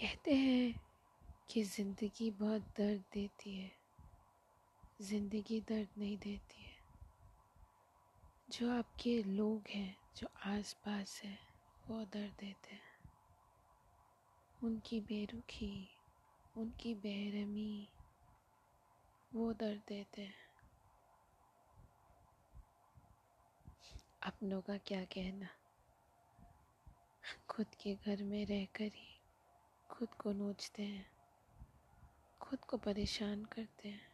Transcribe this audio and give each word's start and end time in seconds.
कहते 0.00 0.34
हैं 0.34 0.80
कि 1.50 1.62
ज़िंदगी 1.62 2.30
बहुत 2.30 2.62
दर्द 2.62 3.04
देती 3.12 3.56
है। 3.56 3.72
ज़िंदगी 5.00 5.60
दर्द 5.60 5.88
नहीं 5.98 6.18
देती 6.18 6.62
है। 6.62 6.76
जो 8.50 8.70
आपके 8.70 9.22
लोग 9.22 9.62
हैं, 9.70 9.96
जो 10.16 10.28
आस 10.46 10.72
पास 10.72 11.22
हैं, 11.24 11.38
वो 11.88 12.04
दर्द 12.04 12.32
देते 12.40 12.74
हैं। 12.74 12.82
उनकी 14.64 15.00
बेरुखी, 15.00 15.88
उनकी 16.56 16.94
बेरहमी, 16.94 17.88
वो 19.34 19.52
दर्द 19.52 19.82
देते 19.88 20.22
हैं। 20.22 20.34
अपनों 24.22 24.60
का 24.60 24.76
क्या 24.76 25.04
कहना? 25.04 25.48
खुद 27.48 27.66
के 27.66 27.94
घर 27.94 28.22
में 28.22 28.46
रहकर 28.46 28.90
ही 28.94 29.19
खुद 29.90 30.08
को 30.14 30.32
नोचते 30.32 30.82
हैं, 30.82 31.06
खुद 32.40 32.58
को 32.58 32.76
परेशान 32.76 33.44
करते 33.44 33.88
हैं। 33.88 34.06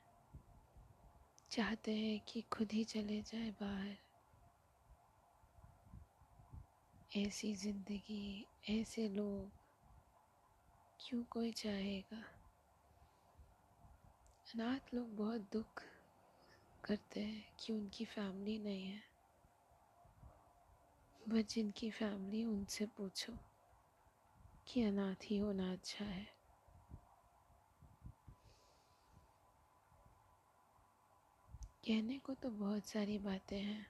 चाहते 1.51 1.95
हैं 1.95 2.21
कि 2.21 2.41
खुद 2.43 2.73
ही 2.73 2.85
चले 2.85 3.23
जाए 3.23 3.51
बाहर। 3.51 3.97
ऐसी 7.17 7.55
ज़िंदगी, 7.55 8.47
ऐसे 8.69 9.09
लोग 9.09 9.51
क्यों 11.01 11.25
कोई 11.25 11.53
चाहेगा? 11.53 12.25
अनाथ 14.47 14.95
लोग 14.95 15.17
बहुत 15.17 15.41
दुख 15.41 15.83
करते 16.85 17.21
हैं 17.21 17.57
कि 17.61 17.73
उनकी 17.73 18.05
फैमिली 18.05 18.59
नहीं 18.59 18.87
है। 18.87 19.03
बस 21.29 21.55
जिनकी 21.55 21.91
फैमिली 21.91 22.45
उनसे 22.45 22.87
पूछो। 22.87 23.39
कि 24.67 24.83
अनाथ 24.83 25.25
ही 25.25 25.39
होना 25.39 25.73
अच्छा 25.73 26.05
है। 26.05 26.37
कहने 31.87 32.19
को 32.19 32.35
तो 32.35 32.51
बहुत 32.51 32.87
सारी 32.87 33.19
बातें 33.19 33.59
हैं 33.59 33.87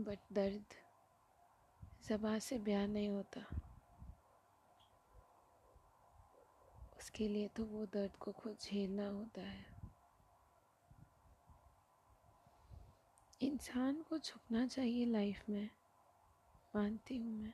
बट 0.00 0.18
दर्द 0.32 0.74
जबा 2.08 2.38
से 2.38 2.58
बयान 2.58 2.90
नहीं 2.90 3.08
होता। 3.08 3.40
उसके 6.98 7.28
लिए 7.28 7.48
तो 7.48 7.64
वो 7.64 7.86
दर्द 7.86 8.16
को 8.16 8.32
खुद 8.32 8.56
झेलना 8.62 9.08
होता 9.08 9.42
है। 9.42 9.66
इंसान 13.40 14.02
को 14.02 14.18
झुकना 14.18 14.66
चाहिए 14.66 15.06
लाइफ 15.06 15.48
में, 15.48 15.68
मानती 16.76 17.16
हूँ 17.16 17.32
मैं। 17.32 17.52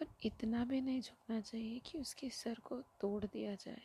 पर 0.00 0.06
इतना 0.24 0.64
भी 0.64 0.80
नहीं 0.80 1.00
झुकना 1.00 1.40
चाहिए 1.40 1.78
कि 1.78 1.98
उसके 1.98 2.30
सर 2.30 2.58
को 2.58 2.80
तोड़ 3.00 3.24
दिया 3.24 3.54
जाए। 3.54 3.82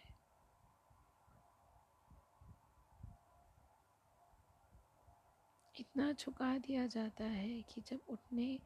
इतना 5.80 6.12
झुका 6.12 6.58
दिया 6.58 6.88
जाता 6.88 7.24
है 7.24 7.62
कि 7.62 7.82
जब 7.82 8.00
उठने 8.10 8.60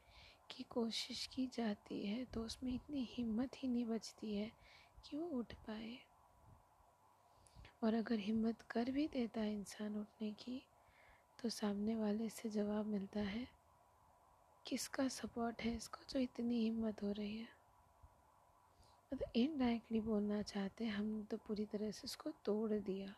की 0.49 0.63
कोशिश 0.63 1.25
की 1.25 1.47
जाती 1.47 2.05
है 2.05 2.25
तो 2.25 2.43
उसमें 2.43 2.73
इतनी 2.73 3.07
हिम्मत 3.11 3.51
ही 3.57 3.67
नहीं 3.67 3.85
बचती 3.85 4.35
है 4.35 4.51
कि 5.05 5.17
वो 5.17 5.27
उठ 5.27 5.53
पाए। 5.53 5.97
और 7.83 7.93
अगर 7.93 8.19
हिम्मत 8.19 8.61
कर 8.61 8.91
भी 8.91 9.07
देता 9.07 9.41
है 9.41 9.53
इंसान 9.53 9.95
उठने 9.95 10.31
की 10.31 10.61
तो 11.39 11.49
सामने 11.49 11.95
वाले 11.95 12.29
से 12.29 12.49
जवाब 12.49 12.85
मिलता 12.85 13.19
है 13.19 13.47
किसका 14.65 15.07
सपोर्ट 15.07 15.61
है? 15.61 15.75
इसको 15.75 15.99
जो 16.09 16.19
इतनी 16.19 16.63
हिम्मत 16.63 17.03
हो 17.03 17.11
रही 17.11 17.37
है। 17.37 17.47
मतलब 19.13 19.31
इनडायरेक्टली 19.35 19.99
बोलना 19.99 20.41
चाहते 20.41 20.85
हम 20.85 21.23
तो 21.23 21.37
पूरी 21.37 21.65
तरह 21.65 21.91
से 21.91 22.01
उसको 22.03 22.31
तोड़ 22.31 22.73
दिया। 22.73 23.15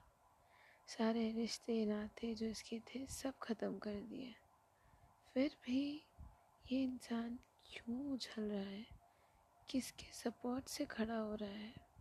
सारे 0.88 1.31
रिश्ते, 1.31 1.85
नाते 1.85 2.35
जो 2.35 2.46
इसके 2.46 2.80
थे, 2.80 3.06
सब 3.06 3.38
ख़त्म 3.38 3.78
कर 3.78 3.94
दिए। 3.94 4.35
फिर 5.34 5.57
भी 5.66 6.03
ये 6.72 6.84
इंसान 6.84 7.40
क्यों 7.66 8.13
उछल 8.13 8.41
रहा 8.41 8.62
है? 8.62 8.88
किसके 9.69 10.13
सपोर्ट 10.13 10.68
से 10.68 10.85
खड़ा 10.85 11.18
हो 11.18 11.35
रहा 11.35 11.50
है? 11.50 11.91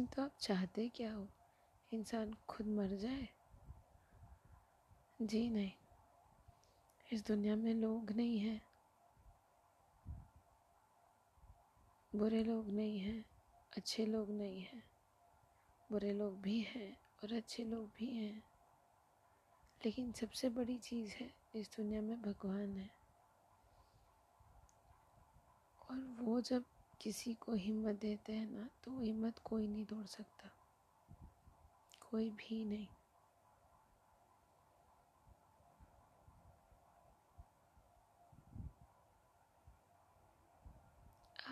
तो 0.00 0.22
आप 0.22 0.36
चाहते 0.40 0.88
क्या 0.88 1.14
हो? 1.14 1.28
इंसान 1.92 2.34
खुद 2.48 2.66
मर 2.66 2.96
जाए? 2.96 3.28
जी 5.22 5.50
नहीं। 5.50 5.72
इस 7.14 7.26
दुनिया 7.26 7.56
में 7.56 7.74
लोग 7.74 8.10
नहीं 8.10 8.38
हैं। 8.38 8.62
बुरे 12.16 12.44
लोग 12.44 12.68
नहीं 12.68 12.98
हैं, 12.98 13.24
अच्छे 13.76 14.06
लोग 14.06 14.30
नहीं 14.30 14.62
हैं। 14.62 14.84
बुरे 15.90 16.12
लोग 16.12 16.40
भी 16.40 16.60
हैं 16.60 16.96
और 17.22 17.32
अच्छे 17.32 17.64
लोग 17.64 17.88
भी 17.88 18.06
हैं। 18.06 18.42
लेकिन 19.84 20.12
सबसे 20.12 20.48
बड़ी 20.48 20.78
चीज़ 20.78 21.14
है, 21.14 21.34
इस 21.54 21.76
दुनिया 21.76 22.00
में 22.00 22.22
भगवान 22.22 22.76
है। 22.76 22.90
और 25.90 25.98
वो 25.98 26.40
जब 26.40 26.64
किसी 27.00 27.34
को 27.34 27.54
हिम्मत 27.54 28.00
देते 28.00 28.32
हैं 28.32 28.50
ना 28.50 28.70
तो 28.84 29.00
हिम्मत 29.00 29.38
कोई 29.38 29.68
नहीं 29.68 29.84
तोड़ 29.84 30.06
सकता। 30.06 30.50
कोई 32.10 32.30
भी 32.30 32.64
नहीं। 32.64 32.86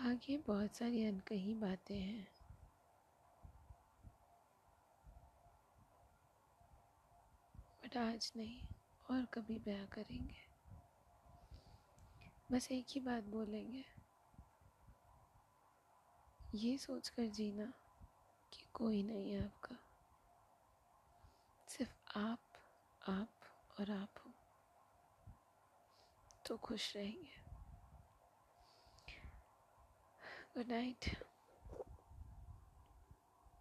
आगे 0.05 0.37
बहुत 0.37 0.75
सारी 0.75 1.05
अनकही 1.05 1.53
बातें 1.53 1.99
हैं। 1.99 2.27
बट 7.83 7.97
आज 7.97 8.31
नहीं, 8.35 8.67
और 9.11 9.25
कभी 9.25 9.59
ब्याह 9.59 9.85
करेंगे। 9.85 10.35
बस 12.51 12.71
एक 12.71 12.85
ही 12.89 13.01
बात 13.01 13.23
बोलेंगे। 13.23 13.85
ये 16.55 16.77
सोचकर 16.77 17.25
जीना 17.25 17.73
कि 18.53 18.65
कोई 18.73 19.03
नहीं 19.03 19.31
है 19.31 19.45
आपका। 19.45 19.75
सिर्फ़ 21.69 22.19
आप 22.19 22.43
आप 23.09 23.33
और 23.79 23.91
आप 23.91 24.13
हो। 24.25 24.33
तो 26.45 26.57
खुश 26.57 26.95
रहेंगे। 26.95 27.42
Good 30.55 30.69
night. 30.69 31.15